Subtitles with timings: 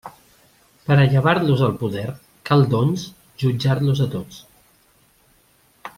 [0.85, 2.07] Per a llevar-los el poder,
[2.51, 3.05] cal, doncs,
[3.45, 4.43] jutjar-los a tots.